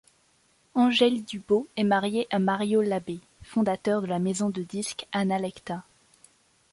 Angèle 0.73 1.23
Dubeau 1.25 1.67
est 1.75 1.83
mariée 1.83 2.25
à 2.31 2.39
Mario 2.39 2.81
Labbé, 2.81 3.19
fondateur 3.43 4.01
de 4.01 4.07
la 4.07 4.17
maison 4.17 4.49
de 4.49 4.63
disques 4.63 5.05
Analekta. 5.11 5.83